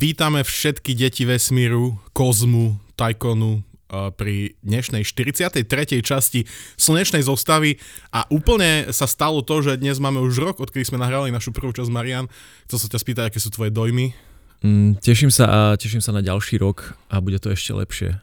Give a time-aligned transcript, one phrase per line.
[0.00, 3.60] Vítame všetky deti vesmíru, kozmu, tajkonu,
[4.16, 5.60] pri dnešnej 43.
[6.00, 6.48] časti
[6.80, 7.76] slnečnej zostavy
[8.08, 11.76] a úplne sa stalo to, že dnes máme už rok, odkedy sme nahrali našu prvú
[11.76, 12.32] časť Marian.
[12.64, 14.16] Chcel sa ťa spýtať, aké sú tvoje dojmy?
[14.64, 18.16] Mm, teším sa a teším sa na ďalší rok a bude to ešte lepšie.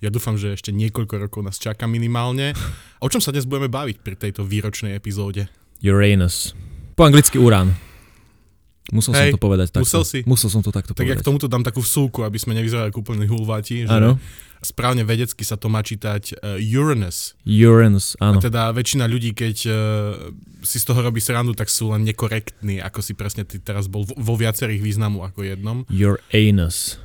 [0.00, 2.56] Ja dúfam, že ešte niekoľko rokov nás čaká minimálne.
[3.04, 5.52] O čom sa dnes budeme baviť pri tejto výročnej epizóde?
[5.84, 6.56] Uranus.
[6.96, 7.91] Po anglicky Urán.
[8.90, 9.86] Musel Hej, som to povedať takto.
[9.86, 10.18] Musel si?
[10.26, 11.14] Musel som to takto tak povedať.
[11.14, 13.86] Tak ja k tomuto dám takú vsúku, aby sme nevyzerali ako úplne hulváti.
[13.86, 14.18] Áno.
[14.58, 17.38] Správne vedecky sa to má čítať uh, Uranus.
[17.46, 18.38] Uranus, áno.
[18.38, 19.74] A teda väčšina ľudí, keď uh,
[20.66, 24.02] si z toho robí srandu, tak sú len nekorektní, ako si presne ty teraz bol
[24.06, 25.86] vo viacerých významu ako jednom.
[25.86, 26.98] Uranus.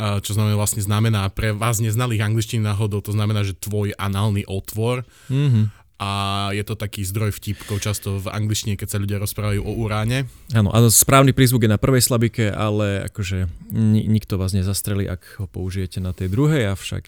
[0.00, 4.48] Uh, čo znamená vlastne znamená pre vás neznalých angličtín náhodou, to znamená, že tvoj análny
[4.48, 5.04] otvor.
[5.28, 6.08] Mm-hmm a
[6.50, 10.26] je to taký zdroj vtipkov často v angličtine, keď sa ľudia rozprávajú o uráne.
[10.50, 15.38] Áno, a správny prízvuk je na prvej slabike, ale akože ni- nikto vás nezastreli, ak
[15.38, 17.06] ho použijete na tej druhej, avšak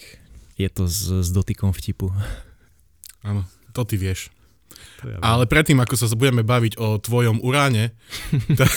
[0.54, 2.14] je to s, s dotykom vtipu.
[3.26, 3.42] Áno,
[3.74, 4.30] to ty vieš.
[5.02, 7.98] To ja ale predtým, ako sa budeme baviť o tvojom uráne,
[8.60, 8.70] tak,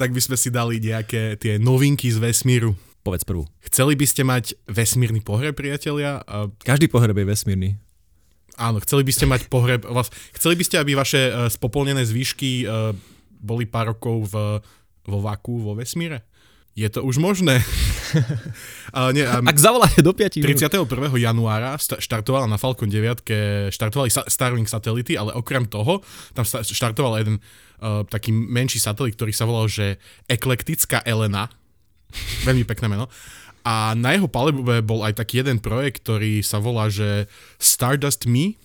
[0.00, 2.72] tak by sme si dali nejaké tie novinky z vesmíru.
[3.04, 3.44] Povedz prvú.
[3.60, 6.24] Chceli by ste mať vesmírny pohreb, priatelia?
[6.64, 7.70] Každý pohreb je vesmírny.
[8.58, 12.66] Áno, chceli by ste mať pohreb, vás, chceli by ste, aby vaše uh, spopolnené zvyšky
[12.66, 12.90] uh,
[13.38, 14.58] boli pár rokov v,
[15.06, 16.26] vo vaku, vo vesmíre?
[16.78, 17.58] Je to už možné.
[18.96, 20.86] Ale nie, um, Ak zavoláte do 5 31.
[21.18, 26.06] januára štartovala na Falcon 9, štartovali Starlink satelity, ale okrem toho
[26.38, 27.42] tam štartoval jeden
[27.82, 29.98] uh, taký menší satelit, ktorý sa volal, že
[30.30, 31.50] Eklektická Elena.
[32.46, 33.10] Veľmi pekné meno.
[33.68, 37.28] A na jeho palube bol aj taký jeden projekt, ktorý sa volá, že
[37.60, 38.56] Stardust Me,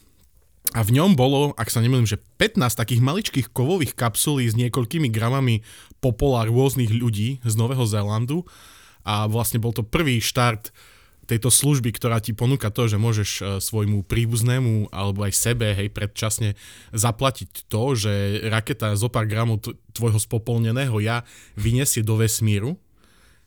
[0.73, 5.11] a v ňom bolo, ak sa nemýlim, že 15 takých maličkých kovových kapsulí s niekoľkými
[5.11, 5.61] gramami
[6.01, 8.47] popola rôznych ľudí z Nového Zélandu.
[9.05, 10.73] A vlastne bol to prvý štart
[11.29, 15.87] tejto služby, ktorá ti ponúka to, že môžeš e, svojmu príbuznému alebo aj sebe, hej,
[15.91, 16.59] predčasne
[16.91, 18.13] zaplatiť to, že
[18.51, 19.63] raketa zo pár gramov
[19.95, 21.23] tvojho spopolneného ja
[21.55, 22.75] vyniesie do vesmíru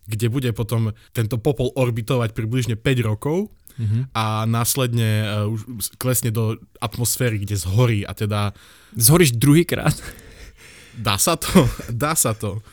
[0.06, 4.02] kde bude potom tento popol orbitovať približne 5 rokov mm-hmm.
[4.14, 5.52] a následne uh,
[5.98, 8.54] klesne do atmosféry, kde zhorí a teda...
[8.96, 9.94] Zhoríš druhýkrát?
[10.96, 11.68] Dá sa to?
[11.92, 12.64] Dá sa to.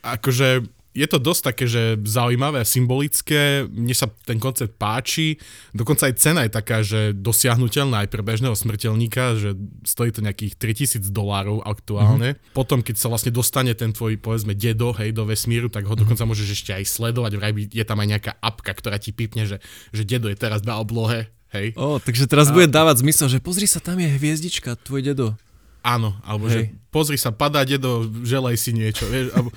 [0.00, 0.64] Akože
[0.98, 5.38] je to dosť také, že zaujímavé, symbolické, mne sa ten koncept páči,
[5.70, 9.54] dokonca aj cena je taká, že dosiahnutelná aj pre bežného smrteľníka, že
[9.86, 12.34] stojí to nejakých 3000 dolárov aktuálne.
[12.34, 12.54] Mm-hmm.
[12.58, 16.02] Potom, keď sa vlastne dostane ten tvoj, povedzme, dedo, hej, do vesmíru, tak ho mm-hmm.
[16.02, 19.62] dokonca môžeš ešte aj sledovať, vraj je tam aj nejaká apka, ktorá ti pipne, že,
[19.94, 21.78] že dedo je teraz na oblohe, hej.
[21.78, 22.54] O, takže teraz a...
[22.54, 25.38] bude dávať zmysel, že pozri sa, tam je hviezdička, tvoj dedo.
[25.82, 26.52] Áno, alebo Hej.
[26.52, 29.06] že pozri sa, padá dedo, želaj si niečo.
[29.06, 29.48] Vieš, alebo,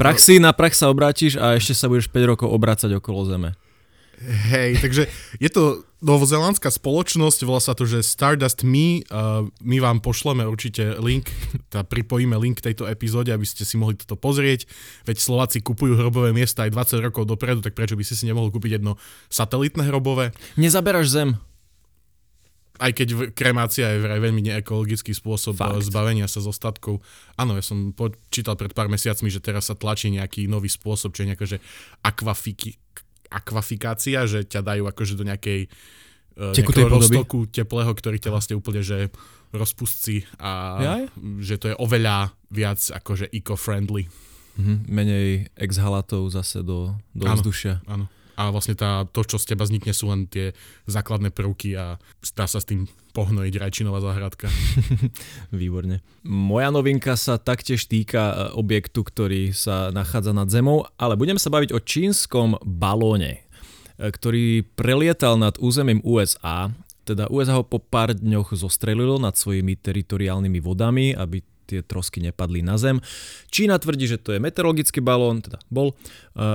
[0.00, 3.50] prach si, na prach sa obrátiš a ešte sa budeš 5 rokov obrácať okolo Zeme.
[4.16, 10.00] Hej, takže je to novozelandská spoločnosť, volá sa to, že Stardust Me, uh, my vám
[10.00, 11.28] pošleme určite link,
[11.72, 14.64] teda pripojíme link k tejto epizóde, aby ste si mohli toto pozrieť,
[15.04, 18.48] veď Slováci kupujú hrobové miesta aj 20 rokov dopredu, tak prečo by si si nemohol
[18.48, 18.96] kúpiť jedno
[19.28, 20.32] satelitné hrobové?
[20.56, 21.36] Nezaberáš Zem
[22.76, 25.88] aj keď kremácia je vraj veľmi neekologický spôsob Fakt.
[25.88, 27.00] zbavenia sa z ostatkov.
[27.36, 31.24] Áno, ja som počítal pred pár mesiacmi, že teraz sa tlačí nejaký nový spôsob, čo
[31.24, 31.58] je nejaká, že
[32.04, 32.76] akvafiki,
[33.32, 35.68] akvafikácia, že ťa dajú akože do nejakej
[36.36, 39.08] Tekutej roztoku teplého, ktorý ťa vlastne úplne, že
[39.56, 41.04] rozpustí a Jaj?
[41.40, 44.04] že to je oveľa viac akože eco-friendly.
[44.60, 47.80] Mhm, menej exhalatov zase do, do áno, vzdušia.
[47.88, 50.52] Áno a vlastne tá, to, čo z teba vznikne, sú len tie
[50.84, 51.96] základné prvky a
[52.36, 52.84] dá sa s tým
[53.16, 54.52] pohnojiť rajčinová záhradka.
[55.56, 56.04] Výborne.
[56.20, 61.48] Moja novinka sa taktiež týka e, objektu, ktorý sa nachádza nad Zemou, ale budem sa
[61.48, 66.68] baviť o čínskom balóne, e, ktorý prelietal nad územím USA.
[67.08, 72.62] Teda USA ho po pár dňoch zostrelilo nad svojimi teritoriálnymi vodami, aby tie trosky nepadli
[72.62, 73.02] na zem.
[73.50, 75.98] Čína tvrdí, že to je meteorologický balón, teda bol.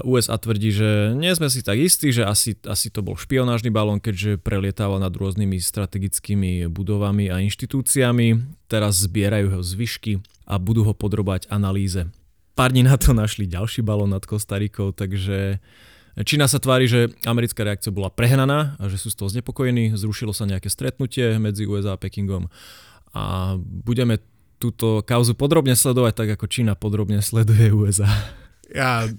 [0.07, 3.99] USA tvrdí, že nie sme si tak istí, že asi, asi to bol špionážny balón,
[3.99, 8.57] keďže prelietával nad rôznymi strategickými budovami a inštitúciami.
[8.71, 12.07] Teraz zbierajú ho zvyšky a budú ho podrobať analýze.
[12.55, 15.59] Pár dní na to našli ďalší balón nad Kostarikou, takže
[16.11, 19.95] Čína sa tvári, že americká reakcia bola prehnaná a že sú z toho znepokojení.
[19.95, 22.51] Zrušilo sa nejaké stretnutie medzi USA a Pekingom
[23.15, 24.19] a budeme
[24.61, 28.05] túto kauzu podrobne sledovať, tak ako Čína podrobne sleduje USA.
[28.69, 29.09] Ja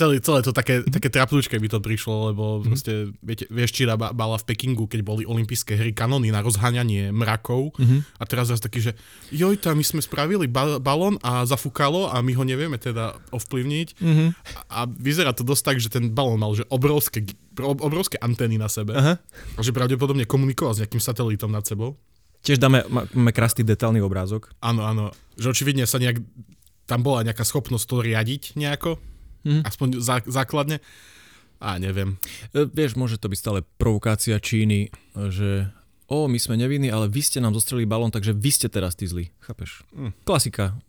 [0.00, 4.40] celé, celé to také, také trapnúčke by to prišlo, lebo proste, viete, vieš, Čína bala
[4.40, 7.76] v Pekingu, keď boli olympijské hry kanóny na rozháňanie mrakov
[8.16, 8.92] a teraz zase taký, že
[9.28, 13.88] joj, tam my sme spravili ba- balón a zafúkalo a my ho nevieme teda ovplyvniť
[14.56, 17.26] a, a vyzerá to dosť tak, že ten balón mal že obrovské,
[17.60, 19.20] obrovské antény na sebe Aha.
[19.56, 22.00] a že pravdepodobne komunikoval s nejakým satelitom nad sebou.
[22.40, 24.48] Tiež dáme, má- máme krásny detailný obrázok.
[24.58, 25.04] Áno, áno,
[25.34, 26.24] že očividne sa nejak,
[26.84, 28.96] tam bola nejaká schopnosť to riadiť nejako,
[29.40, 29.60] Mhm.
[29.64, 30.80] aspoň zá, základne.
[31.58, 32.16] A neviem.
[32.50, 34.90] E, vieš, môže to byť stále provokácia Číny, e,
[35.28, 35.68] že
[36.06, 39.04] o, my sme nevinní, ale vy ste nám zostreli balón, takže vy ste teraz tí
[39.04, 39.28] zlí.
[39.38, 39.84] Chápeš?
[39.92, 40.12] Hm.
[40.22, 40.80] Klasika.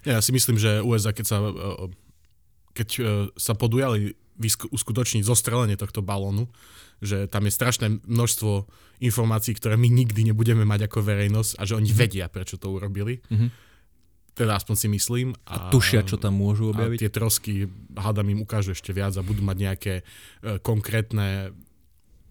[0.00, 1.50] Ja, ja si myslím, že USA, keď sa, e,
[2.74, 3.00] keď e,
[3.34, 6.48] sa podujali vysku- uskutočniť zostrelenie tohto balónu,
[7.00, 8.68] že tam je strašné množstvo
[9.00, 13.20] informácií, ktoré my nikdy nebudeme mať ako verejnosť a že oni vedia, prečo to urobili.
[13.32, 13.48] Mhm.
[14.30, 15.28] Teda aspoň si myslím.
[15.44, 16.98] A tušia, čo tam môžu a objaviť.
[17.02, 20.02] tie trosky, hádam im ukážu ešte viac a budú mať nejaké e,
[20.64, 21.52] konkrétne,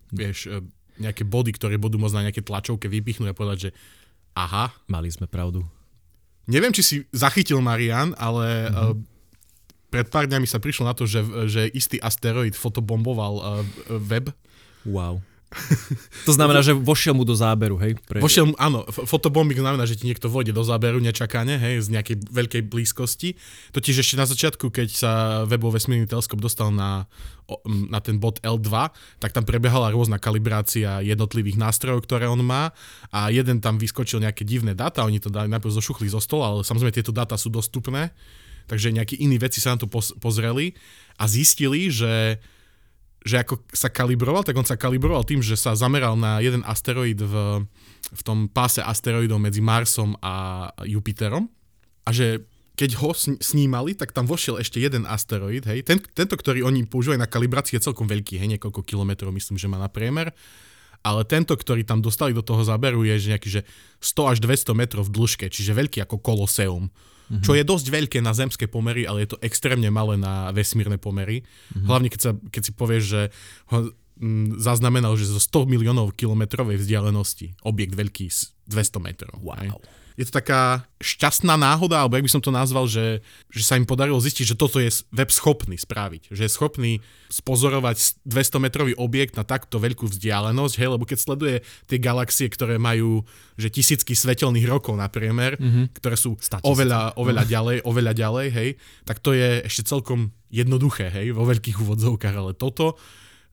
[0.09, 0.63] vieš, e,
[0.99, 3.71] nejaké body, ktoré budú môcť na nejaké tlačovke vypichnúť a povedať, že
[4.33, 5.67] aha, Mali sme pravdu.
[6.49, 8.89] Neviem, či si zachytil Marian, ale mm-hmm.
[8.89, 8.97] uh,
[9.89, 13.45] pred pár dňami sa prišlo na to, že, že istý asteroid fotobomboval uh,
[13.97, 14.29] web.
[14.85, 15.21] Wow.
[16.29, 17.97] To znamená, že vošiel mu do záberu, hej?
[18.05, 18.21] Pre...
[18.21, 22.29] Vošiel, mu- áno, fotobombing znamená, že ti niekto vojde do záberu nečakane, hej, z nejakej
[22.29, 23.33] veľkej blízkosti.
[23.73, 25.11] Totiž ešte na začiatku, keď sa
[25.49, 27.09] webov vesmírny teleskop dostal na,
[27.65, 32.69] na ten bod L2, tak tam prebiehala rôzna kalibrácia jednotlivých nástrojov, ktoré on má
[33.09, 36.61] a jeden tam vyskočil nejaké divné dáta, oni to dali najprv zošuchli zo stola, ale
[36.61, 38.13] samozrejme tieto dáta sú dostupné,
[38.69, 39.89] takže nejakí iní veci sa na to
[40.21, 40.77] pozreli
[41.17, 42.37] a zistili, že
[43.19, 47.19] že ako sa kalibroval, tak on sa kalibroval tým, že sa zameral na jeden asteroid
[47.19, 47.67] v,
[48.15, 51.51] v tom páse asteroidov medzi Marsom a Jupiterom
[52.07, 52.47] a že
[52.79, 55.83] keď ho sn- snímali, tak tam vošiel ešte jeden asteroid, hej.
[55.83, 59.67] Ten, tento, ktorý oni používajú na kalibráciu, je celkom veľký, hej, niekoľko kilometrov, myslím, že
[59.67, 60.31] má na priemer.
[61.03, 63.61] Ale tento, ktorý tam dostali do toho záberu, je že nejaký že
[63.99, 66.87] 100 až 200 metrov v dĺžke, čiže veľký ako koloseum.
[67.29, 67.45] Mm-hmm.
[67.45, 71.45] Čo je dosť veľké na zemské pomery, ale je to extrémne malé na vesmírne pomery.
[71.45, 71.85] Mm-hmm.
[71.85, 73.21] Hlavne keď, sa, keď si povieš, že
[73.69, 73.93] ho
[74.59, 79.39] zaznamenal, že zo 100 miliónov kilometrovej vzdialenosti objekt veľký s 200 metrov.
[79.39, 79.55] Wow.
[79.63, 79.71] hej.
[80.19, 83.87] Je to taká šťastná náhoda, alebo jak by som to nazval, že, že sa im
[83.87, 86.35] podarilo zistiť, že toto je web schopný spraviť.
[86.35, 86.91] Že je schopný
[87.31, 91.55] spozorovať 200-metrový objekt na takto veľkú vzdialenosť, hej, lebo keď sleduje
[91.87, 93.23] tie galaxie, ktoré majú
[93.55, 95.95] že tisícky svetelných rokov na priemer, mm-hmm.
[95.95, 96.67] ktoré sú Statisíce.
[96.67, 98.69] oveľa, oveľa ďalej, oveľa ďalej, hej,
[99.07, 102.99] tak to je ešte celkom jednoduché, hej, vo veľkých úvodzovkách, ale toto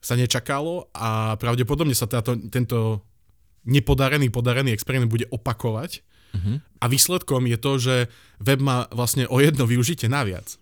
[0.03, 3.07] sa nečakalo a pravdepodobne sa táto, tento
[3.67, 6.03] nepodarený, podarený experiment bude opakovať
[6.37, 6.53] Mhm.
[6.77, 7.95] a výsledkom je to, že
[8.37, 10.61] web má vlastne o jedno využitie naviac.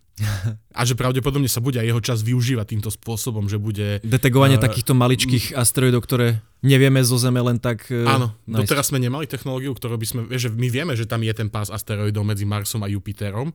[0.72, 4.00] A že pravdepodobne sa bude aj jeho čas využívať týmto spôsobom, že bude...
[4.00, 8.60] Detegovanie Eh, takýchto maličkých asteroidov, ktoré nevieme zo Zeme len tak uh, Áno, nájsť.
[8.64, 10.20] doteraz sme nemali technológiu, ktorú by sme...
[10.32, 13.52] Že my vieme, že tam je ten pás asteroidov medzi Marsom a Jupiterom,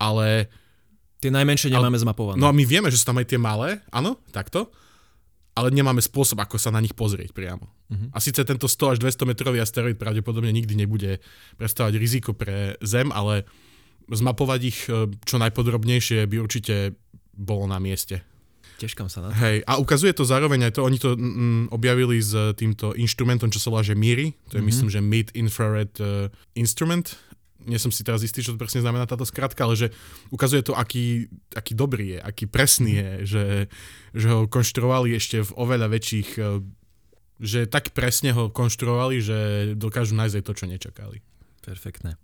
[0.00, 0.48] ale...
[1.22, 2.40] Tie najmenšie nemáme zmapované.
[2.40, 4.74] No a my vieme, že sú tam aj tie malé, áno, takto,
[5.52, 7.68] ale nemáme spôsob, ako sa na nich pozrieť priamo.
[7.68, 8.08] Uh-huh.
[8.16, 11.20] A síce tento 100 až 200 metrový asteroid pravdepodobne nikdy nebude
[11.60, 13.44] predstavovať riziko pre Zem, ale
[14.08, 16.96] zmapovať ich e, čo najpodrobnejšie by určite
[17.36, 18.24] bolo na mieste.
[18.80, 19.38] Teškam sa na to.
[19.38, 23.60] Hej, a ukazuje to zároveň aj to, oni to mm, objavili s týmto inštrumentom, čo
[23.62, 24.66] sa volá, že MIRI, to je mm-hmm.
[24.66, 26.26] myslím, že Mid Infrared uh,
[26.58, 27.14] Instrument,
[27.66, 29.88] nie som si teraz istý, čo to presne znamená táto skratka, ale že
[30.30, 33.44] ukazuje to, aký, aký dobrý je, aký presný je, že,
[34.16, 36.60] že ho konštruovali ešte v oveľa väčších, eh,
[37.42, 39.38] že tak presne ho konštruovali, že
[39.74, 41.18] dokážu nájsť aj to, čo nečakali.
[41.62, 42.18] Perfektné.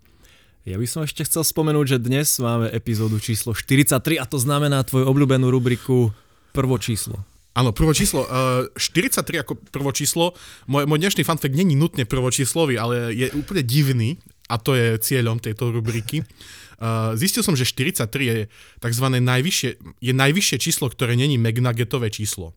[0.68, 4.85] Ja by som ešte chcel spomenúť, že dnes máme epizódu číslo 43 a to znamená
[4.85, 6.12] tvoju obľúbenú rubriku
[6.52, 7.25] prvo číslo.
[7.59, 8.23] Áno, prvo číslo.
[8.28, 10.37] Uh, 43 ako prvo číslo.
[10.71, 15.36] Môj, môj dnešný fanfakt není nutne prvočíslový, ale je úplne divný a to je cieľom
[15.38, 16.24] tejto rubriky.
[17.20, 18.36] Zistil som, že 43 je
[18.80, 19.06] tzv.
[19.06, 22.54] najvyššie, je najvyššie číslo, ktoré není megnagetové číslo.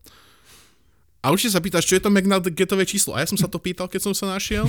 [1.22, 3.14] A určite sa pýtaš, čo je to megnagetové číslo?
[3.14, 4.66] A ja som sa to pýtal, keď som sa našiel.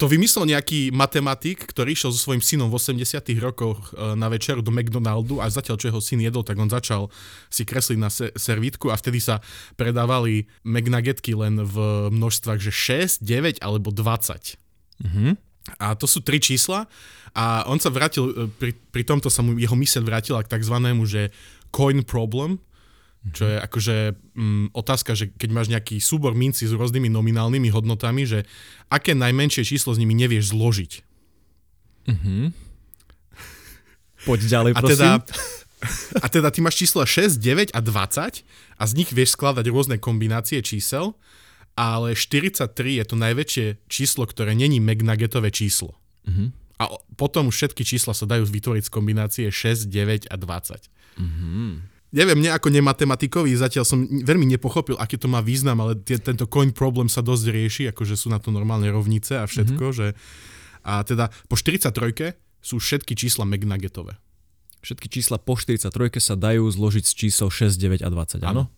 [0.00, 4.64] To vymyslel nejaký matematik, ktorý išiel so svojím synom v 80 rokoch e, na večeru
[4.64, 7.12] do McDonaldu a zatiaľ, čo jeho syn jedol, tak on začal
[7.52, 9.44] si kresliť na se- servítku a vtedy sa
[9.76, 11.76] predávali McNuggetky len v
[12.16, 14.56] množstvách, že 6, 9 alebo 20.
[15.04, 15.36] Mhm.
[15.76, 16.88] A to sú tri čísla
[17.36, 21.04] a on sa vrátil, e, pri, pri tomto sa mu jeho myseľ vrátila k takzvanému,
[21.04, 21.30] že
[21.70, 22.58] coin problem,
[23.36, 23.96] čo je akože
[24.32, 28.48] mm, otázka, že keď máš nejaký súbor minci s rôznymi nominálnymi hodnotami, že
[28.88, 30.92] aké najmenšie číslo s nimi nevieš zložiť.
[32.08, 32.56] Mhm.
[34.24, 34.96] Poď ďalej, A prosím.
[34.96, 35.10] teda
[36.20, 38.44] A teda ty máš čísla 6, 9 a 20
[38.76, 41.16] a z nich vieš skladať rôzne kombinácie čísel,
[41.80, 45.96] ale 43 je to najväčšie číslo, ktoré není McNuggetové číslo.
[46.28, 46.48] Mm-hmm.
[46.76, 46.84] A
[47.16, 50.76] potom už všetky čísla sa dajú vytvoriť z kombinácie 6, 9 a 20.
[51.16, 51.72] Mm-hmm.
[52.10, 56.44] Neviem, mne ako nematematikový zatiaľ som veľmi nepochopil, aký to má význam, ale tie, tento
[56.50, 59.96] coin problem sa dosť rieši, akože sú na to normálne rovnice a všetko, mm-hmm.
[59.96, 60.06] že
[60.84, 64.20] a teda po 43 sú všetky čísla McNuggetové.
[64.80, 68.72] Všetky čísla po 43 sa dajú zložiť z čísel 6, 9 a 20, áno?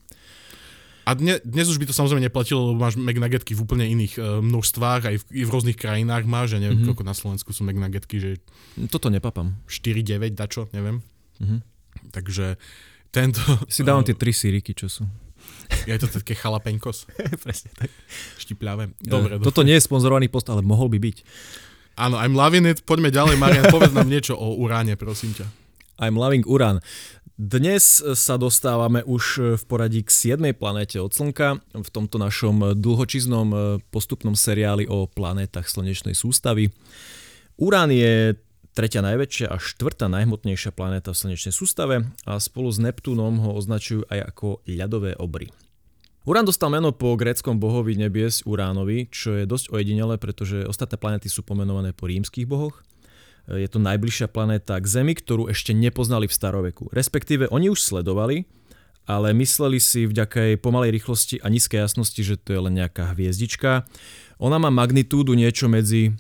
[1.02, 4.38] A dne, dnes už by to samozrejme neplatilo, lebo máš McNuggetky v úplne iných uh,
[4.38, 6.94] množstvách, aj v, i v rôznych krajinách máš, ja neviem, mm-hmm.
[6.94, 8.30] koľko na Slovensku sú McNuggetky, že...
[8.87, 9.59] Toto nepapám.
[9.66, 11.02] 4, 9, dačo, neviem.
[11.42, 11.59] Mm-hmm.
[12.14, 12.54] Takže
[13.11, 13.42] tento...
[13.66, 15.02] Si dávam tie tri síriky, čo sú.
[15.90, 17.11] Je to také chalapeňkos.
[17.44, 17.90] Presne tak.
[18.38, 18.94] Štipľavé.
[19.02, 21.16] Dobre, uh, Toto nie je sponzorovaný post, ale mohol by byť.
[21.99, 22.87] Áno, I'm loving it.
[22.87, 25.62] Poďme ďalej, Marian, povedz nám niečo o uráne, prosím ťa.
[26.02, 26.82] I'm loving urán.
[27.38, 30.50] Dnes sa dostávame už v poradí k 7.
[30.50, 36.75] planéte od Slnka v tomto našom dlhočiznom postupnom seriáli o planétach Slnečnej sústavy.
[37.54, 38.35] Urán je
[38.75, 44.02] tretia najväčšia a štvrtá najhmotnejšia planéta v Slnečnej sústave a spolu s Neptúnom ho označujú
[44.11, 45.54] aj ako ľadové obry.
[46.26, 51.30] Urán dostal meno po gréckom bohovi nebies Uránovi, čo je dosť ojedinelé, pretože ostatné planéty
[51.30, 52.82] sú pomenované po rímskych bohoch
[53.50, 56.92] je to najbližšia planéta k Zemi, ktorú ešte nepoznali v staroveku.
[56.94, 58.46] Respektíve oni už sledovali,
[59.02, 63.11] ale mysleli si vďaka jej pomalej rýchlosti a nízkej jasnosti, že to je len nejaká
[63.18, 63.82] hviezdička.
[64.38, 66.14] Ona má magnitúdu niečo medzi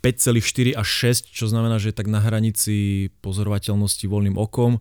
[0.00, 0.88] 5,4 až
[1.28, 4.80] 6, čo znamená, že je tak na hranici pozorovateľnosti voľným okom.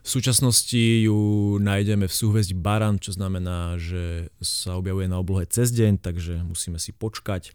[0.00, 5.72] V súčasnosti ju nájdeme v súhvezdi Baran, čo znamená, že sa objavuje na oblohe cez
[5.72, 7.52] deň, takže musíme si počkať.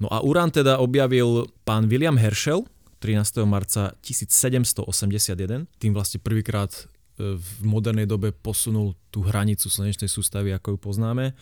[0.00, 2.64] No a Urán teda objavil pán William Herschel,
[3.00, 3.48] 13.
[3.48, 5.66] marca 1781.
[5.80, 11.32] Tým vlastne prvýkrát e, v modernej dobe posunul tú hranicu slnečnej sústavy, ako ju poznáme.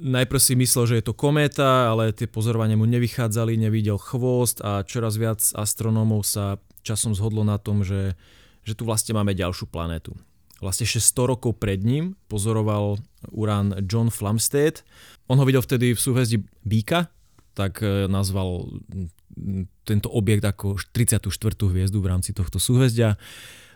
[0.00, 4.80] Najprv si myslel, že je to kométa, ale tie pozorovania mu nevychádzali, nevidel chvost a
[4.88, 8.16] čoraz viac astronómov sa časom zhodlo na tom, že,
[8.64, 10.16] že tu vlastne máme ďalšiu planétu.
[10.64, 12.96] Vlastne 600 rokov pred ním pozoroval
[13.34, 14.80] Urán John Flamsteed.
[15.28, 17.10] On ho videl vtedy v súhvezdi Bíka,
[17.52, 18.70] tak e, nazval
[19.82, 21.28] tento objekt ako 34.
[21.68, 23.20] hviezdu v rámci tohto súhvezdia.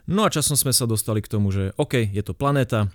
[0.06, 2.86] No a časom sme sa dostali k tomu, že OK, je to planéta.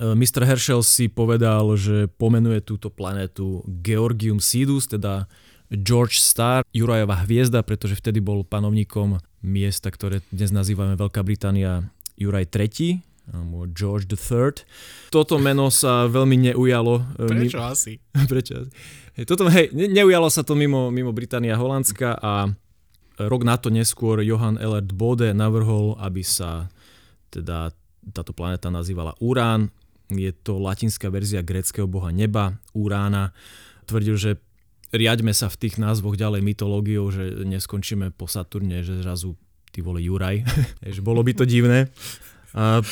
[0.00, 0.48] E, Mr.
[0.48, 5.28] Herschel si povedal, že pomenuje túto planétu Georgium Sidus, teda
[5.70, 11.86] George Star, Jurajová hviezda, pretože vtedy bol panovníkom miesta, ktoré dnes nazývame Veľká Británia
[12.18, 13.00] Juraj III,
[13.70, 14.66] George III.
[15.14, 17.06] Toto meno sa veľmi neujalo.
[17.18, 18.02] E, Prečo asi?
[18.32, 18.70] Prečo asi?
[19.28, 22.48] Toto, hej, neujalo sa to mimo, mimo Británia a Holandska a
[23.20, 26.72] rok na to neskôr Johann Ellert Bode navrhol, aby sa
[27.28, 27.74] teda
[28.16, 29.68] táto planéta nazývala Urán.
[30.08, 33.36] Je to latinská verzia gréckého boha neba, Urána.
[33.84, 34.30] Tvrdil, že
[34.90, 39.36] riaďme sa v tých názvoch ďalej mytológiou, že neskončíme po Saturne, že zrazu
[39.70, 40.42] ty vole Juraj.
[41.06, 41.92] bolo by to divné.
[42.54, 42.82] A...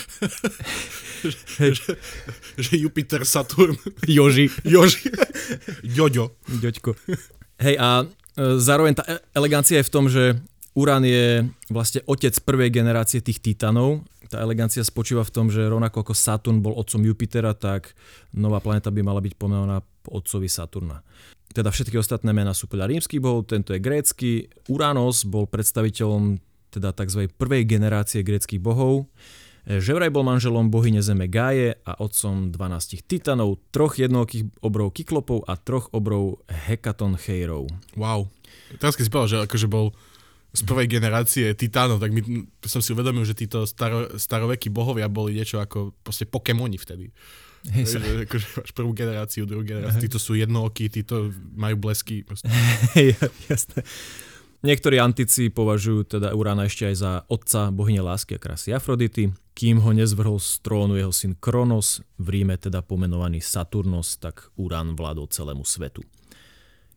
[1.48, 1.94] že,
[2.64, 3.74] že Jupiter, Saturn.
[4.06, 4.50] Joži.
[4.62, 5.10] Joži.
[5.82, 6.38] Joďo.
[6.46, 6.94] Joďko.
[7.58, 10.38] Hej a e, zároveň tá e, elegancia je v tom, že
[10.78, 11.42] Urán je
[11.74, 14.06] vlastne otec prvej generácie tých titanov.
[14.30, 17.98] Tá elegancia spočíva v tom, že rovnako ako Saturn bol otcom Jupitera, tak
[18.30, 21.02] nová planéta by mala byť pomenovaná po otcovi Saturna.
[21.50, 24.52] Teda všetky ostatné mená sú podľa rímskych bohov, tento je grécky.
[24.70, 26.38] Urános bol predstaviteľom
[26.68, 27.26] teda tzv.
[27.32, 29.08] prvej generácie gréckých bohov.
[29.68, 35.44] Že vraj bol manželom bohyne zeme Gáje a otcom 12 titanov, troch jednokých obrov Kyklopov
[35.44, 37.68] a troch obrov Hekaton Cheirov.
[37.92, 38.32] Wow.
[38.80, 39.92] Teraz keď si povedal, že akože bol
[40.56, 45.37] z prvej generácie titánov, tak my, som si uvedomil, že títo staro, starovekí bohovia boli
[45.37, 47.12] niečo ako proste Pokémoni vtedy.
[47.68, 52.25] Hej, že, akože máš prvú generáciu, druhú generáciu, títo sú jednookí, títo majú blesky.
[52.96, 53.20] Hej,
[53.52, 53.84] jasné.
[54.58, 59.82] Niektorí antici považujú teda Urána ešte aj za otca bohyne lásky a krásy Afrodity, kým
[59.82, 65.26] ho nezvrhol z trónu jeho syn Kronos, v Ríme teda pomenovaný Saturnos, tak Urán vládol
[65.26, 66.06] celému svetu.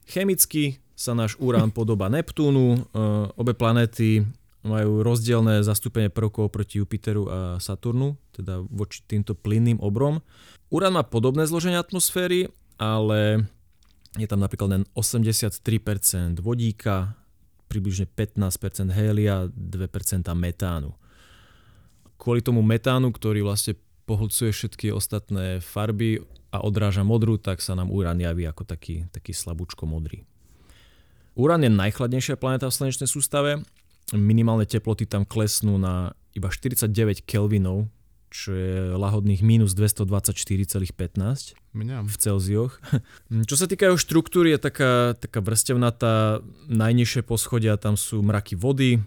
[0.05, 2.79] Chemicky sa náš Urán podoba Neptúnu, e,
[3.33, 4.21] obe planéty
[4.61, 10.21] majú rozdielne zastúpenie prvkov proti Jupiteru a Saturnu, teda voči týmto plynným obrom.
[10.69, 12.45] Urán má podobné zloženie atmosféry,
[12.77, 13.49] ale
[14.21, 15.65] je tam napríklad len 83%
[16.37, 17.17] vodíka,
[17.73, 20.93] približne 15% hélia, 2% metánu.
[22.21, 23.73] Kvôli tomu metánu, ktorý vlastne
[24.05, 26.21] pohlcuje všetky ostatné farby
[26.53, 30.21] a odráža modrú, tak sa nám Urán javí ako taký, taký slabúčko modrý.
[31.33, 33.65] Urán je najchladnejšia planéta v slnečnej sústave.
[34.13, 37.87] Minimálne teploty tam klesnú na iba 49 Kelvinov,
[38.29, 42.03] čo je lahodných minus 224,15 Mňam.
[42.07, 42.79] v Celzioch.
[43.49, 49.03] Čo sa týka jeho štruktúry, je taká, taká vrstevnatá, najnižšie poschodia tam sú mraky vody,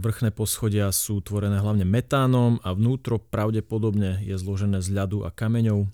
[0.00, 5.88] vrchné poschodia sú tvorené hlavne metánom a vnútro pravdepodobne je zložené z ľadu a kameňov.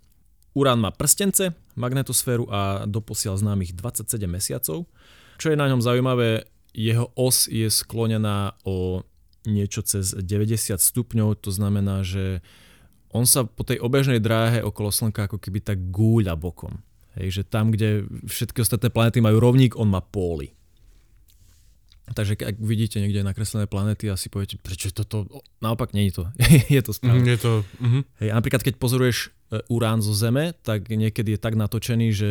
[0.57, 4.89] Urán má prstence, magnetosféru a doposiaľ známych 27 mesiacov.
[5.37, 9.05] Čo je na ňom zaujímavé, jeho os je sklonená o
[9.45, 12.41] niečo cez 90 stupňov, to znamená, že
[13.13, 16.81] on sa po tej obežnej dráhe okolo Slnka ako keby tak gúľa bokom.
[17.17, 20.56] Hej, že tam, kde všetky ostatné planéty majú rovník, on má póly.
[22.07, 25.27] Takže ak vidíte niekde nakreslené planety a si poviete, prečo toto,
[25.59, 26.25] naopak nie je to.
[26.79, 27.27] je to správne.
[27.27, 28.03] Mm, je to, uh-huh.
[28.23, 32.31] Hej, a napríklad keď pozoruješ e, urán zo Zeme, tak niekedy je tak natočený, že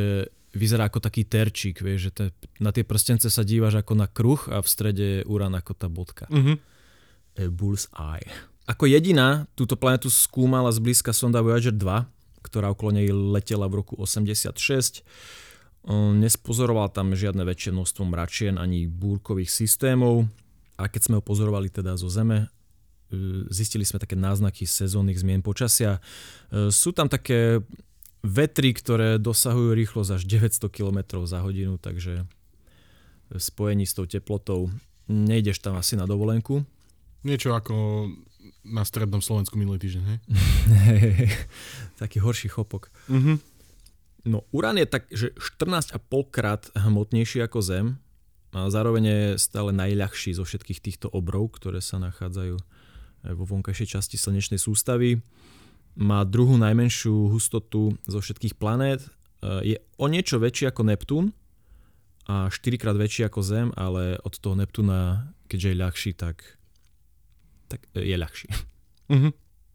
[0.55, 2.25] vyzerá ako taký terčík, vieš, že te,
[2.63, 5.91] na tie prstence sa dívaš ako na kruh a v strede je urán ako tá
[5.91, 6.31] bodka.
[6.31, 8.31] A bull's eye.
[8.65, 12.07] Ako jediná túto planetu skúmala zblízka sonda Voyager 2,
[12.47, 15.03] ktorá okolo nej letela v roku 86.
[15.93, 20.25] Nespozoroval tam žiadne väčšie množstvo mračien ani búrkových systémov
[20.81, 22.49] a keď sme ho pozorovali teda zo Zeme,
[23.13, 26.01] e, zistili sme také náznaky sezónnych zmien počasia.
[26.49, 27.61] E, sú tam také
[28.25, 32.25] vetry, ktoré dosahujú rýchlosť až 900 km za hodinu, takže
[33.29, 34.73] v spojení s tou teplotou
[35.05, 36.65] nejdeš tam asi na dovolenku.
[37.21, 38.09] Niečo ako
[38.65, 40.17] na strednom Slovensku minulý týždeň, hej?
[42.01, 42.89] Taký horší chopok.
[43.05, 43.37] Uh-huh.
[44.25, 46.01] No, Urán je tak, že 14,5
[46.33, 47.87] krát hmotnejší ako Zem
[48.57, 52.57] a zároveň je stále najľahší zo všetkých týchto obrov, ktoré sa nachádzajú
[53.37, 55.21] vo vonkajšej časti slnečnej sústavy.
[55.93, 59.05] Má druhú najmenšiu hustotu zo všetkých planét.
[59.61, 61.25] Je o niečo väčší ako Neptún
[62.25, 66.57] a 4 krát väčší ako Zem, ale od toho Neptúna, keďže je ľahší, tak,
[67.69, 68.49] tak je ľahší.
[69.05, 69.29] Uh-huh.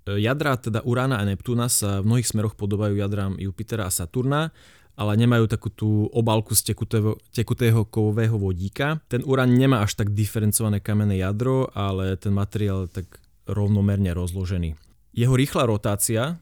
[0.09, 4.55] Jadra teda Urána a Neptúna sa v mnohých smeroch podobajú jadrám Jupitera a Saturna,
[5.01, 9.01] ale nemajú takú tú obálku z tekutého, tekutého kovového vodíka.
[9.09, 13.09] Ten Urán nemá až tak diferencované kamenné jadro, ale ten materiál je tak
[13.49, 14.77] rovnomerne rozložený.
[15.17, 16.39] Jeho rýchla rotácia,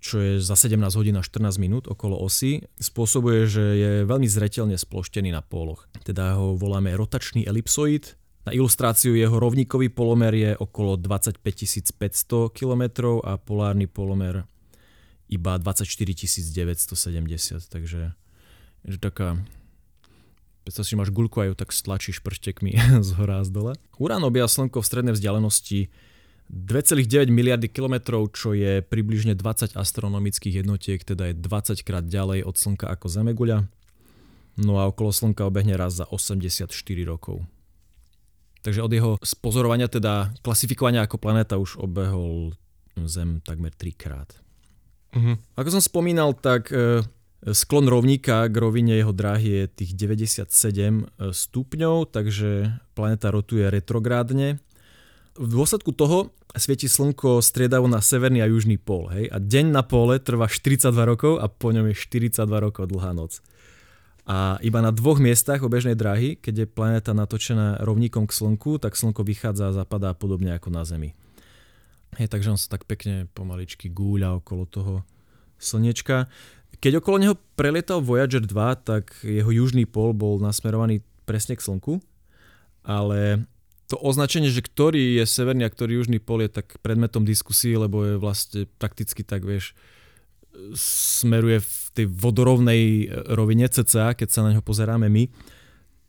[0.00, 4.74] čo je za 17 hodín a 14 minút okolo osy, spôsobuje, že je veľmi zretelne
[4.74, 5.86] sploštený na póloch.
[6.02, 12.82] Teda ho voláme rotačný elipsoid na ilustráciu jeho rovníkový polomer je okolo 25 500 km
[13.20, 14.48] a polárny polomer
[15.30, 18.16] iba 24 970, takže
[18.84, 19.38] je taká
[20.60, 22.76] Predstav si, máš guľku a ju tak stlačíš prštekmi
[23.06, 23.72] z hora a z dole.
[23.96, 25.88] Urán obia Slnko v strednej vzdialenosti
[26.50, 32.54] 2,9 miliardy kilometrov, čo je približne 20 astronomických jednotiek, teda je 20 krát ďalej od
[32.58, 33.70] Slnka ako Zemeguľa.
[34.60, 36.68] No a okolo Slnka obehne raz za 84
[37.02, 37.40] rokov.
[38.60, 42.52] Takže od jeho spozorovania, teda klasifikovania ako planéta už obehol
[42.98, 44.28] Zem takmer trikrát.
[45.14, 45.38] Uh-huh.
[45.56, 47.02] Ako som spomínal, tak e,
[47.46, 54.60] sklon rovníka k rovine jeho dráhy je tých 97 e, stupňov, takže planéta rotuje retrográdne.
[55.38, 59.08] V dôsledku toho svieti slnko striedavo na severný a južný pól.
[59.14, 59.30] Hej?
[59.30, 63.38] A deň na pole trvá 42 rokov a po ňom je 42 rokov dlhá noc.
[64.30, 68.94] A iba na dvoch miestach obežnej dráhy, keď je planéta natočená rovníkom k Slnku, tak
[68.94, 71.18] Slnko vychádza a zapadá podobne ako na Zemi.
[72.14, 74.94] Hej, takže on sa tak pekne pomaličky gúľa okolo toho
[75.58, 76.30] Slnečka.
[76.78, 81.98] Keď okolo neho prelietal Voyager 2, tak jeho južný pol bol nasmerovaný presne k Slnku,
[82.86, 83.50] ale
[83.90, 88.06] to označenie, že ktorý je severný a ktorý južný pol je tak predmetom diskusie, lebo
[88.06, 89.74] je vlastne prakticky tak, vieš,
[90.76, 95.26] smeruje v tej vodorovnej e, rovine cca, keď sa na ňo pozeráme my.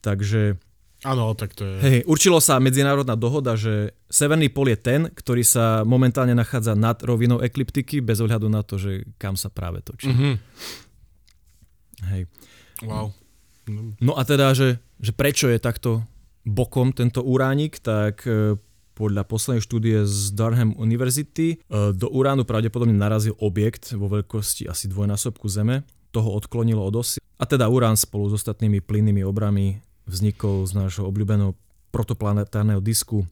[0.01, 0.57] Takže
[1.01, 1.75] Áno, tak to je...
[1.81, 7.01] Hej, určilo sa medzinárodná dohoda, že severný pol je ten, ktorý sa momentálne nachádza nad
[7.01, 10.13] rovinou ekliptiky, bez ohľadu na to, že kam sa práve točí.
[10.13, 10.37] Uh-huh.
[12.05, 12.29] Hej.
[12.85, 13.17] Wow.
[13.97, 16.05] No a teda, že, že prečo je takto
[16.45, 18.61] bokom tento uránik, tak e,
[19.01, 24.85] podľa poslednej štúdie z Durham University e, do uránu pravdepodobne narazil objekt vo veľkosti asi
[24.85, 25.81] dvojnásobku Zeme.
[26.13, 27.17] Toho odklonilo od osy.
[27.41, 31.57] A teda urán spolu s ostatnými plynnými obrami vznikol z nášho obľúbeného
[31.89, 33.25] protoplanetárneho disku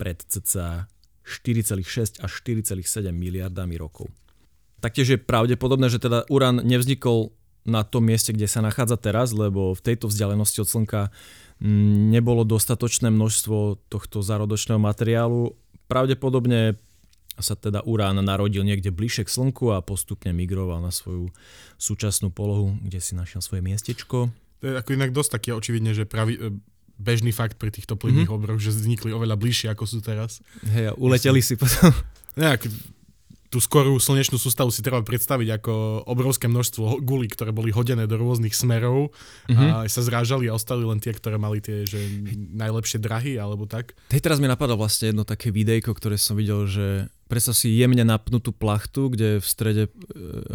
[0.00, 0.88] pred cca
[1.20, 4.08] 4,6 až 4,7 miliardami rokov.
[4.80, 9.76] Taktiež je pravdepodobné, že teda urán nevznikol na tom mieste, kde sa nachádza teraz, lebo
[9.76, 11.00] v tejto vzdialenosti od Slnka
[11.62, 15.54] nebolo dostatočné množstvo tohto zárodočného materiálu.
[15.86, 16.74] Pravdepodobne
[17.38, 21.32] sa teda urán narodil niekde bližšie k Slnku a postupne migroval na svoju
[21.80, 24.28] súčasnú polohu, kde si našiel svoje miestečko.
[24.60, 26.40] To je ako inak dosť také očividne, že pravi, e,
[27.00, 28.46] bežný fakt pri týchto plynných mm-hmm.
[28.46, 30.44] obroch, že vznikli oveľa bližšie, ako sú teraz.
[30.66, 31.90] Hej, a uleteli si potom.
[32.38, 32.68] Nejak,
[33.52, 35.72] tú skorú slnečnú sústavu si treba predstaviť ako
[36.08, 39.12] obrovské množstvo gulí, ktoré boli hodené do rôznych smerov
[39.44, 39.84] mm-hmm.
[39.84, 42.00] a sa zrážali a ostali len tie, ktoré mali tie že
[42.56, 43.92] najlepšie drahy alebo tak.
[44.08, 48.00] Hej, teraz mi napadlo vlastne jedno také videjko, ktoré som videl, že predstav si jemne
[48.08, 49.90] napnutú plachtu, kde v strede e,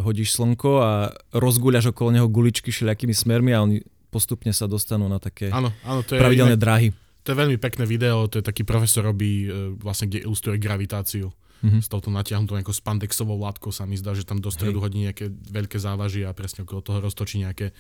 [0.01, 0.91] hodíš slnko a
[1.37, 6.01] rozguľaš okolo neho guličky všelijakými smermi a oni postupne sa dostanú na také áno, áno,
[6.01, 6.97] to je pravidelné dráhy.
[7.29, 11.29] To je veľmi pekné video, to je taký profesor robí, e, vlastne kde ilustruje gravitáciu
[11.63, 11.81] mm-hmm.
[11.81, 15.29] s touto natiahnutou nejakou spandexovou látkou sa mi zdá, že tam do stredu hodí nejaké
[15.29, 17.73] veľké závaží a presne okolo toho roztočí nejaké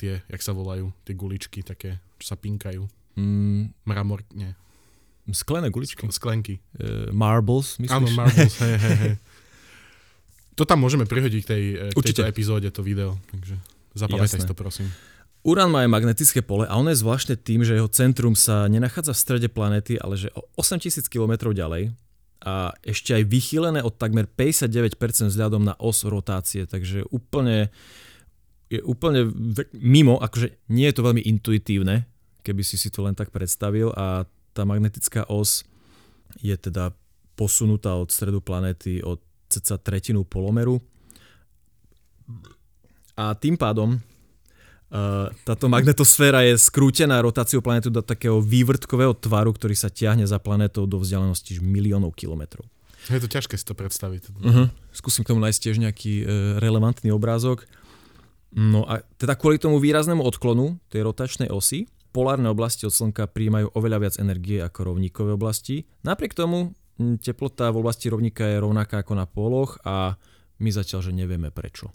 [0.00, 2.88] tie, jak sa volajú, tie guličky také, čo sa pinkajú.
[3.20, 3.74] Mm.
[3.84, 4.50] Mramor, nie.
[5.30, 6.08] Sklené guličky?
[6.08, 6.58] Sklenky.
[6.74, 7.94] Uh, marbles, myslíš?
[7.94, 9.14] Áno, marbles, hej, hej, hej.
[10.58, 13.56] To tam môžeme prihodiť k, tej, k tejto epizóde, to video, takže
[13.96, 14.92] zapamätaj si to prosím.
[15.40, 19.16] Urán má aj magnetické pole a ono je zvláštne tým, že jeho centrum sa nenachádza
[19.16, 21.96] v strede planéty, ale že o 8000 km ďalej
[22.40, 24.96] a ešte aj vychýlené od takmer 59%
[25.28, 27.68] vzhľadom na os rotácie, takže úplne,
[28.72, 29.28] je úplne
[29.76, 32.08] mimo, akože nie je to veľmi intuitívne,
[32.40, 34.24] keby si si to len tak predstavil a
[34.56, 35.68] tá magnetická os
[36.40, 36.96] je teda
[37.36, 40.80] posunutá od stredu planéty od cca tretinu polomeru.
[43.20, 44.00] A tým pádom
[45.46, 50.82] táto magnetosféra je skrútená rotáciou planetu do takého vývrtkového tvaru, ktorý sa ťahne za planetou
[50.90, 52.66] do vzdialenosti miliónov kilometrov.
[53.06, 54.28] Je to ťažké si to predstaviť.
[54.28, 54.66] Uh-huh.
[54.92, 56.26] Skúsim k tomu nájsť tiež nejaký uh,
[56.60, 57.64] relevantný obrázok.
[58.50, 63.70] No a teda kvôli tomu výraznému odklonu tej rotačnej osy, polárne oblasti od Slnka príjmajú
[63.78, 65.86] oveľa viac energie ako rovníkové oblasti.
[66.02, 66.74] Napriek tomu
[67.22, 70.18] teplota v oblasti rovníka je rovnaká ako na poloch a
[70.60, 71.88] my zatiaľ, že nevieme prečo.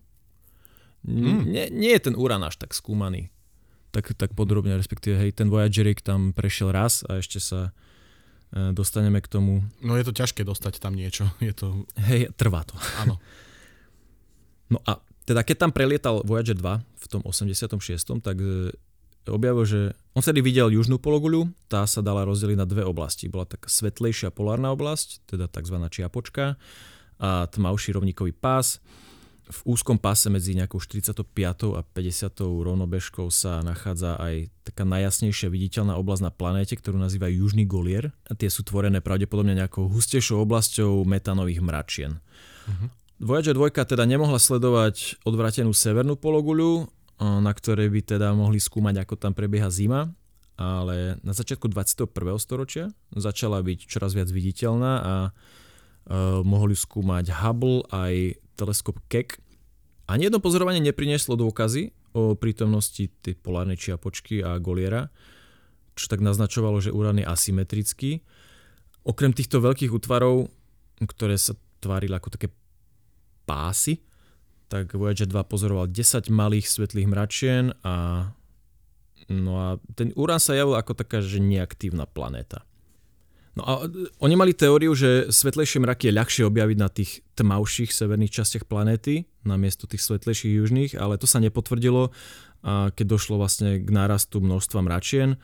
[1.05, 1.41] Mm.
[1.45, 3.29] Nie, nie je ten Uran až tak skúmaný.
[3.93, 7.71] Tak, tak podrobne, respektíve, hej, ten Voyagerik tam prešiel raz a ešte sa
[8.51, 9.63] e, dostaneme k tomu.
[9.79, 11.31] No je to ťažké dostať tam niečo.
[11.39, 11.87] Je to...
[11.95, 12.75] Hej, trvá to.
[13.05, 13.21] Áno.
[14.65, 14.97] No a
[15.29, 17.77] teda keď tam prelietal Voyager 2 v tom 86.,
[18.17, 18.73] tak e,
[19.29, 19.79] objavil, že
[20.13, 23.29] on vtedy videl južnú pologuľu, tá sa dala rozdeliť na dve oblasti.
[23.29, 25.77] Bola taká svetlejšia polárna oblasť, teda tzv.
[25.89, 26.57] čiapočka
[27.21, 28.81] a tmavší rovníkový pás
[29.45, 31.21] v úzkom páse medzi nejakou 45.
[31.77, 32.41] a 50.
[32.41, 38.09] rovnobežkou sa nachádza aj taká najjasnejšia viditeľná oblasť na planéte, ktorú nazývajú Južný Golier.
[38.25, 42.17] A tie sú tvorené pravdepodobne nejakou hustejšou oblasťou metanových mračien.
[42.65, 42.89] Uh-huh.
[43.21, 46.89] Voyager 2 teda nemohla sledovať odvratenú severnú pologuľu,
[47.21, 50.11] na ktorej by teda mohli skúmať, ako tam prebieha zima,
[50.59, 52.11] ale na začiatku 21.
[52.39, 59.37] storočia začala byť čoraz viac viditeľná a uh, mohli skúmať Hubble aj teleskop Keck.
[60.07, 65.11] Ani jedno pozorovanie neprinieslo dôkazy o prítomnosti tej polárnej čiapočky a Goliera,
[65.95, 68.23] čo tak naznačovalo, že Urán je asymetrický.
[69.05, 70.49] Okrem týchto veľkých útvarov,
[71.03, 72.47] ktoré sa tvárili ako také
[73.45, 74.01] pásy,
[74.65, 78.27] tak Voyager 2 pozoroval 10 malých svetlých mračien a
[79.29, 82.65] no a ten Urán sa javil ako taká, že neaktívna planéta.
[83.55, 87.91] No a e, oni mali teóriu, že svetlejšie mraky je ľahšie objaviť na tých tmavších
[87.91, 92.11] severných častiach planéty, namiesto tých svetlejších južných, ale to sa nepotvrdilo,
[92.65, 95.37] keď došlo vlastne k nárastu množstva mračien.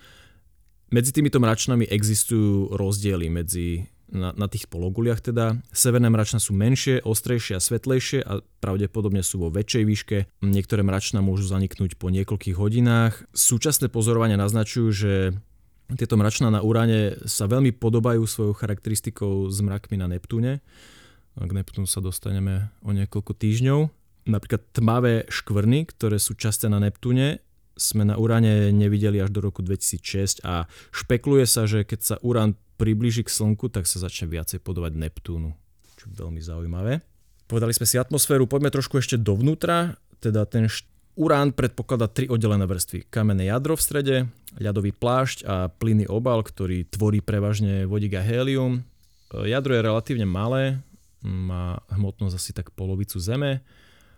[0.92, 5.56] Medzi týmito mračnami existujú rozdiely medzi na, na tých pologuliach teda.
[5.72, 10.18] Severné mračna sú menšie, ostrejšie a svetlejšie a pravdepodobne sú vo väčšej výške.
[10.44, 13.24] Niektoré mračna môžu zaniknúť po niekoľkých hodinách.
[13.32, 15.14] Súčasné pozorovania naznačujú, že
[15.98, 20.64] tieto mračná na Uráne sa veľmi podobajú svojou charakteristikou s mrakmi na Neptúne.
[21.36, 23.80] K Neptúnu sa dostaneme o niekoľko týždňov.
[24.28, 27.42] Napríklad tmavé škvrny, ktoré sú časté na Neptúne,
[27.80, 32.54] sme na Uráne nevideli až do roku 2006 a špekuluje sa, že keď sa Urán
[32.78, 35.56] priblíži k Slnku, tak sa začne viacej podobať Neptúnu,
[35.98, 37.02] čo je veľmi zaujímavé.
[37.50, 40.70] Povedali sme si atmosféru, poďme trošku ešte dovnútra, teda ten
[41.22, 43.06] Urán predpokladá tri oddelené vrstvy.
[43.14, 44.16] Kamenné jadro v strede,
[44.58, 48.82] ľadový plášť a plynný obal, ktorý tvorí prevažne vodík a hélium.
[49.30, 50.82] Jadro je relatívne malé,
[51.22, 53.62] má hmotnosť asi tak polovicu Zeme,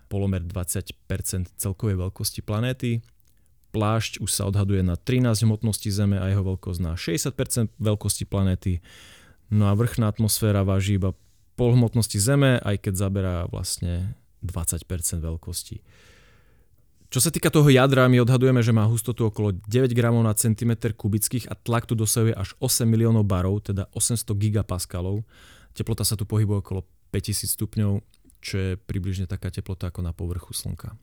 [0.08, 0.96] polomer 20%
[1.60, 3.04] celkovej veľkosti planéty.
[3.76, 8.80] Plášť už sa odhaduje na 13 hmotnosti Zeme a jeho veľkosť na 60% veľkosti planéty.
[9.52, 11.12] No a vrchná atmosféra váži iba
[11.52, 14.88] pol hmotnosti Zeme, aj keď zaberá vlastne 20%
[15.20, 15.84] veľkosti.
[17.14, 20.98] Čo sa týka toho jadra, my odhadujeme, že má hustotu okolo 9 gramov na centimetr
[20.98, 25.22] kubických a tlak tu dosahuje až 8 miliónov barov, teda 800 gigapaskalov.
[25.78, 26.82] Teplota sa tu pohybuje okolo
[27.14, 28.02] 5000 stupňov,
[28.42, 30.98] čo je približne taká teplota ako na povrchu Slnka.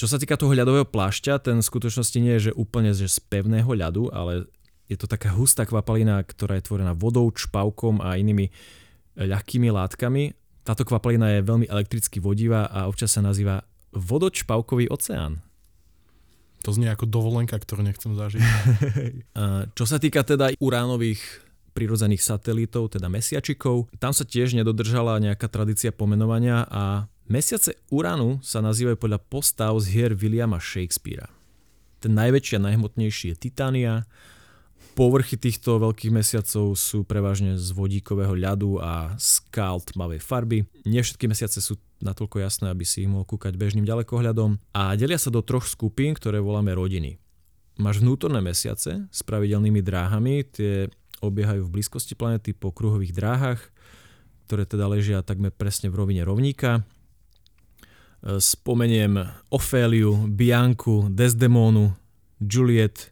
[0.00, 3.20] Čo sa týka toho ľadového plášťa, ten v skutočnosti nie je že úplne že z
[3.20, 4.48] pevného ľadu, ale
[4.88, 8.48] je to taká hustá kvapalina, ktorá je tvorená vodou, čpavkom a inými
[9.20, 10.32] ľahkými látkami.
[10.64, 13.60] Táto kvapalina je veľmi elektricky vodivá a občas sa nazýva
[13.92, 15.44] vodočpavkový oceán.
[16.62, 18.42] To znie ako dovolenka, ktorú nechcem zažiť.
[19.78, 21.20] Čo sa týka teda uránových
[21.72, 28.60] prirodzených satelitov, teda mesiačikov, tam sa tiež nedodržala nejaká tradícia pomenovania a mesiace Uránu sa
[28.60, 31.32] nazývajú podľa postav z hier Williama Shakespearea.
[31.98, 34.04] Ten najväčší a najhmotnejší je Titania,
[34.92, 40.68] Povrchy týchto veľkých mesiacov sú prevažne z vodíkového ľadu a skál tmavej farby.
[40.84, 45.16] Nie všetky mesiace sú natoľko jasné, aby si ich mohol kúkať bežným ďalekohľadom a delia
[45.16, 47.16] sa do troch skupín, ktoré voláme rodiny.
[47.80, 50.92] Máš vnútorné mesiace s pravidelnými dráhami, tie
[51.24, 53.60] obiehajú v blízkosti planety po kruhových dráhach,
[54.44, 56.84] ktoré teda ležia takmer presne v rovine rovníka.
[58.22, 61.96] Spomeniem Oféliu, Bianku, Desdemonu,
[62.42, 63.11] Juliet,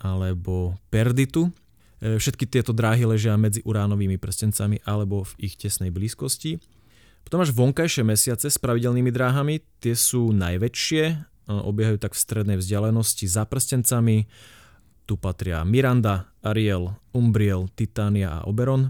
[0.00, 1.52] alebo Perditu.
[2.00, 6.58] E, všetky tieto dráhy ležia medzi uránovými prstencami alebo v ich tesnej blízkosti.
[7.20, 11.14] Potom máš vonkajšie mesiace s pravidelnými dráhami, tie sú najväčšie, e,
[11.46, 14.24] obiehajú tak v strednej vzdialenosti za prstencami.
[15.04, 18.88] Tu patria Miranda, Ariel, Umbriel, Titania a Oberon.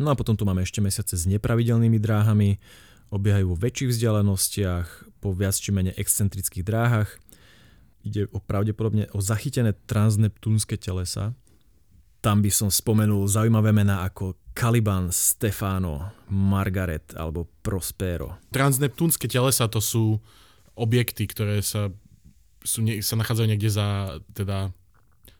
[0.00, 2.56] No a potom tu máme ešte mesiace s nepravidelnými dráhami,
[3.12, 4.86] obiehajú vo väčších vzdialenostiach,
[5.20, 7.20] po viac či menej excentrických dráhach
[8.02, 11.34] ide o pravdepodobne o zachytené transneptúnske telesa.
[12.22, 18.38] Tam by som spomenul zaujímavé mená ako Caliban, Stefano, Margaret alebo Prospero.
[18.54, 20.20] Transneptúnske telesa to sú
[20.78, 21.90] objekty, ktoré sa,
[22.62, 24.70] sú, sa nachádzajú niekde za teda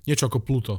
[0.09, 0.75] niečo ako Pluto.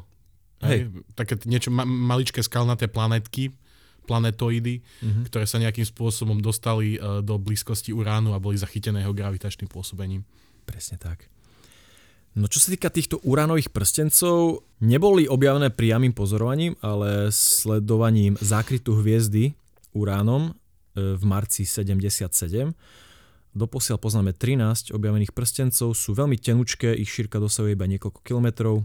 [0.60, 0.91] Hej.
[0.91, 1.04] Hej.
[1.15, 3.56] Také niečo ma, maličké skalnaté planetky,
[4.04, 5.24] planetoidy, mm-hmm.
[5.32, 10.28] ktoré sa nejakým spôsobom dostali uh, do blízkosti Uránu a boli zachytené jeho gravitačným pôsobením.
[10.67, 11.33] Presne tak.
[12.34, 19.54] No čo sa týka týchto uránových prstencov, neboli objavené priamým pozorovaním, ale sledovaním zákrytu hviezdy
[19.93, 20.52] uránom e,
[21.13, 22.74] v marci 77.
[23.54, 28.82] Doposiaľ poznáme 13 objavených prstencov, sú veľmi tenučké, ich šírka dosahuje iba niekoľko kilometrov,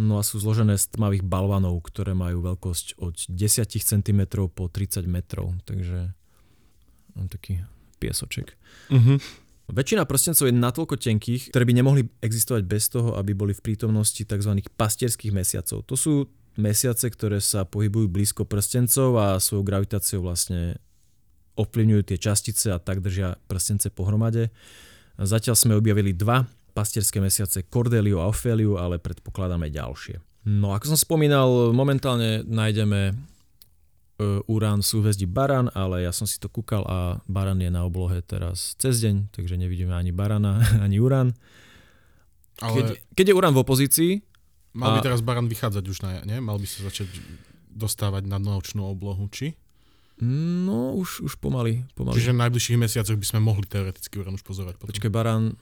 [0.00, 5.04] no a sú zložené z tmavých balvanov, ktoré majú veľkosť od 10 cm po 30
[5.04, 6.16] metrov, takže
[7.12, 7.60] mám taký
[8.00, 8.56] piesoček.
[8.88, 9.20] Uh-huh.
[9.70, 14.18] Väčšina prstencov je natoľko tenkých, ktoré by nemohli existovať bez toho, aby boli v prítomnosti
[14.18, 14.52] tzv.
[14.74, 15.86] pastierských mesiacov.
[15.86, 16.26] To sú
[16.58, 20.76] mesiace, ktoré sa pohybujú blízko prstencov a svojou gravitáciou vlastne
[21.56, 24.48] ovplyvňujú tie častice a tak držia prstence pohromade.
[25.20, 30.20] Zatiaľ sme objavili dva pastierské mesiace Cordeliu a Opheliu, ale predpokladáme ďalšie.
[30.48, 33.14] No ako som spomínal, momentálne nájdeme
[34.48, 38.18] Urán v súhvezdí Baran, ale ja som si to kúkal a Baran je na oblohe
[38.24, 41.34] teraz cez deň, takže nevidíme ani Barana, ani Urán.
[42.60, 42.76] Ale...
[42.78, 44.12] Keď, keď je Urán v opozícii...
[44.72, 45.04] Mal by a...
[45.04, 46.24] teraz Baran vychádzať už na...
[46.24, 46.40] Nie?
[46.40, 47.12] Mal by sa začať
[47.72, 49.56] dostávať na nočnú oblohu, či?
[50.22, 52.14] No, už, už pomaly, pomaly.
[52.14, 54.78] Čiže v najbližších mesiacoch by sme mohli teoreticky Urán už pozorovať.
[54.78, 54.90] Potom.
[54.94, 55.58] Počkaj, Baran...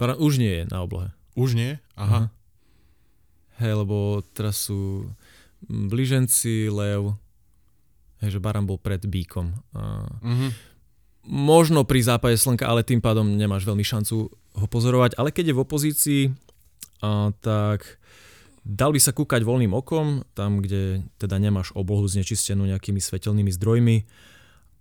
[0.00, 1.12] Baran už nie je na oblohe.
[1.36, 1.76] Už nie?
[1.94, 2.26] Aha.
[2.26, 2.40] Uh-huh.
[3.60, 5.06] Hej, lebo teraz sú
[5.68, 7.14] Bliženci, Lev,
[8.22, 9.54] hej, že Baran bol pred Bíkom.
[9.74, 10.50] Uh-huh.
[11.26, 15.18] Možno pri západe slnka, ale tým pádom nemáš veľmi šancu ho pozorovať.
[15.18, 17.98] Ale keď je v opozícii, uh, tak
[18.62, 24.06] dal by sa kúkať voľným okom, tam, kde teda nemáš oblohu znečistenú nejakými svetelnými zdrojmi.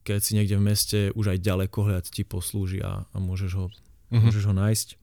[0.01, 4.21] Keď si niekde v meste, už aj ďalekohľad ti poslúži a, a môžeš, ho, uh-huh.
[4.21, 5.00] môžeš ho nájsť.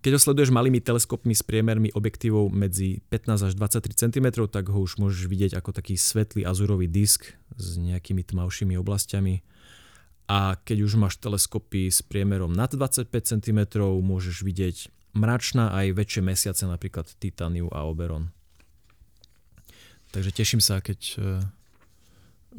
[0.00, 4.80] Keď ho sleduješ malými teleskopmi s priemermi objektívov medzi 15 až 23 cm, tak ho
[4.80, 9.44] už môžeš vidieť ako taký svetlý azurový disk s nejakými tmavšími oblastiami.
[10.24, 13.60] A keď už máš teleskopy s priemerom nad 25 cm,
[14.00, 18.32] môžeš vidieť mračná aj väčšie mesiace, napríklad Titaniu a Oberon.
[20.16, 21.16] Takže teším sa, keď e,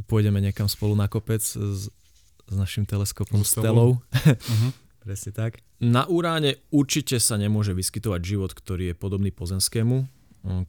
[0.06, 3.98] pôjdeme niekam spolu na kopec s, s našim teleskopom Stelou.
[3.98, 4.72] Uh-huh.
[5.04, 5.64] Presne tak.
[5.82, 10.06] Na uráne určite sa nemôže vyskytovať život, ktorý je podobný pozemskému,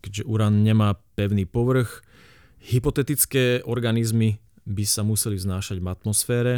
[0.01, 2.01] keďže urán nemá pevný povrch.
[2.64, 6.55] Hypotetické organizmy by sa museli vznášať v atmosfére,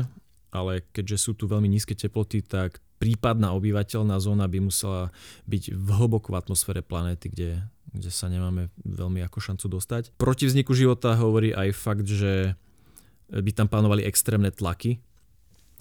[0.54, 5.10] ale keďže sú tu veľmi nízke teploty, tak prípadná obyvateľná zóna by musela
[5.50, 7.58] byť v hlboko v atmosfére planéty, kde,
[7.90, 10.02] kde sa nemáme veľmi ako šancu dostať.
[10.14, 12.54] Proti vzniku života hovorí aj fakt, že
[13.34, 15.02] by tam plánovali extrémne tlaky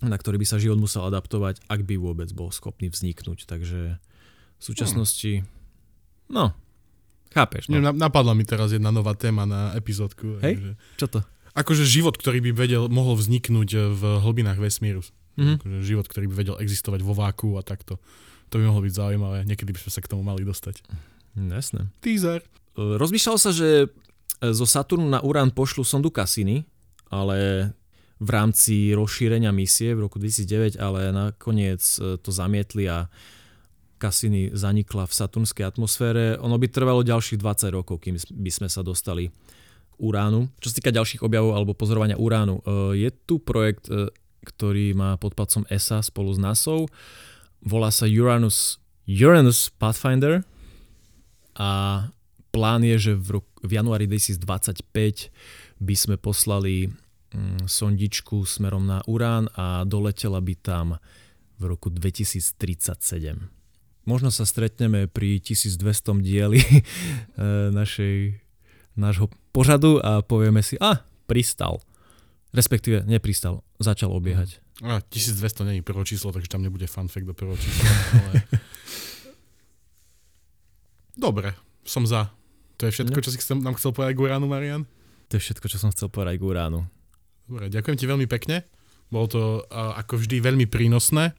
[0.02, 3.46] na ktorý by sa život musel adaptovať, ak by vôbec bol schopný vzniknúť.
[3.46, 4.02] Takže
[4.58, 5.44] v súčasnosti,
[6.32, 6.56] no,
[7.36, 7.68] chápeš.
[7.68, 7.84] No.
[7.92, 10.40] Napadla mi teraz jedna nová téma na epizódku.
[10.42, 10.72] Hej, že...
[10.98, 11.20] čo to?
[11.54, 15.06] Akože život, ktorý by vedel, mohol vzniknúť v hlbinách vesmíru.
[15.38, 15.56] Mm-hmm.
[15.62, 18.02] Akože život, ktorý by vedel existovať vo váku a takto.
[18.50, 19.46] To by mohlo byť zaujímavé.
[19.46, 20.82] Niekedy by sme sa k tomu mali dostať.
[21.34, 21.90] Jasné.
[22.02, 22.42] Teaser.
[22.78, 23.90] Rozmýšľal sa, že
[24.42, 26.66] zo Saturnu na Urán pošlu sondu Cassini,
[27.10, 27.70] ale
[28.22, 33.10] v rámci rozšírenia misie v roku 2009, ale nakoniec e, to zamietli a
[33.98, 36.36] Cassini zanikla v saturnskej atmosfére.
[36.44, 39.32] Ono by trvalo ďalších 20 rokov, kým by sme sa dostali
[40.02, 40.52] Uránu.
[40.60, 42.64] Čo sa týka ďalších objavov alebo pozorovania Uránu, e,
[43.08, 44.12] je tu projekt, e,
[44.44, 46.84] ktorý má pod palcom ESA spolu s NASA.
[47.64, 50.44] Volá sa Uranus, Uranus Pathfinder
[51.56, 52.04] a
[52.52, 55.32] plán je, že v, roku, v januári 2025
[55.80, 56.92] by sme poslali
[57.66, 60.88] sondičku smerom na Urán a doletela by tam
[61.58, 62.60] v roku 2037.
[64.04, 65.80] Možno sa stretneme pri 1200
[66.20, 66.82] dieli e,
[67.72, 68.36] našej,
[69.00, 71.80] nášho pořadu a povieme si, a, pristal.
[72.54, 74.60] Respektíve nepristal, začal obiehať.
[74.84, 77.88] A 1200 není prvé číslo, takže tam nebude fact do prvého čísla.
[78.20, 78.34] Ale...
[81.14, 81.54] Dobre,
[81.86, 82.34] som za.
[82.82, 84.84] To je všetko, čo si chcem, nám chcel povedať Guránu, Marian?
[85.30, 86.84] To je všetko, čo som chcel povedať Guránu.
[87.48, 88.64] Dobre, ďakujem ti veľmi pekne.
[89.14, 91.36] Bolo to ako vždy veľmi prínosné.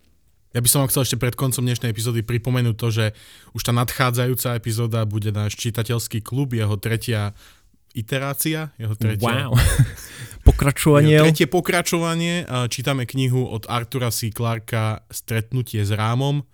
[0.55, 3.07] Ja by som vám chcel ešte pred koncom dnešnej epizódy pripomenúť to, že
[3.59, 7.35] už tá nadchádzajúca epizóda bude náš čitateľský klub, jeho tretia
[7.91, 9.51] iterácia, jeho tretia...
[9.51, 9.59] Wow.
[10.49, 11.19] Pokračovanie.
[11.19, 12.45] Jeho tretie pokračovanie.
[12.69, 14.29] Čítame knihu od Artura C.
[14.29, 16.45] Clarka Stretnutie s rámom.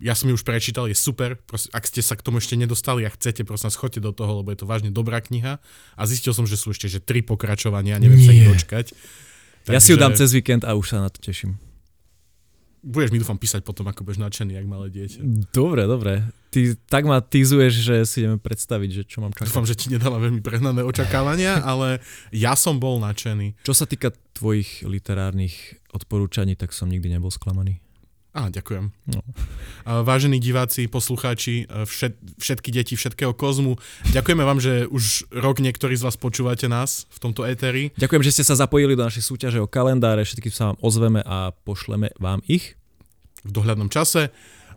[0.00, 1.36] Ja som ju už prečítal, je super.
[1.36, 4.48] Proste, ak ste sa k tomu ešte nedostali a chcete, prosím, schoďte do toho, lebo
[4.48, 5.60] je to vážne dobrá kniha.
[5.96, 8.26] A zistil som, že sú ešte že tri pokračovania, neviem Nie.
[8.26, 8.86] sa ich dočkať.
[9.68, 9.76] Takže...
[9.76, 11.60] Ja si ju dám cez víkend a už sa na to teším
[12.80, 15.20] budeš mi dúfam písať potom, ako budeš nadšený, jak malé dieťa.
[15.52, 16.24] Dobre, dobre.
[16.50, 19.46] Ty tak ma týzuješ, že si ideme predstaviť, že čo mám čakať.
[19.46, 22.00] Dúfam, že ti nedáva veľmi prehnané očakávania, ale
[22.34, 23.60] ja som bol nadšený.
[23.62, 27.84] Čo sa týka tvojich literárnych odporúčaní, tak som nikdy nebol sklamaný.
[28.30, 28.94] Á, ďakujem.
[29.10, 29.20] No.
[30.06, 33.74] Vážení diváci, poslucháči, všet, všetky deti všetkého kozmu,
[34.14, 37.90] ďakujeme vám, že už rok niektorí z vás počúvate nás v tomto éteri.
[37.98, 41.50] Ďakujem, že ste sa zapojili do našej súťaže o kalendáre, všetky sa vám ozveme a
[41.66, 42.78] pošleme vám ich.
[43.42, 44.30] V dohľadnom čase.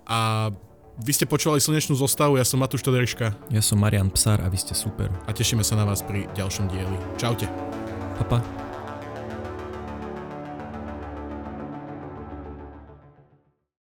[0.09, 0.49] A
[0.97, 3.37] vy ste počúvali slnečnú zostavu, ja som Matúš Toderiška.
[3.53, 5.13] Ja som Marian Psar a vy ste super.
[5.25, 6.97] A tešíme sa na vás pri ďalšom dieli.
[7.21, 7.45] Čaute.
[8.17, 8.62] Papa.